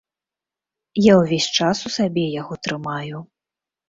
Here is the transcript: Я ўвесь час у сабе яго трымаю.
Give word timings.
Я 1.11 1.17
ўвесь 1.19 1.49
час 1.57 1.81
у 1.89 1.91
сабе 1.97 2.23
яго 2.41 2.57
трымаю. 2.69 3.17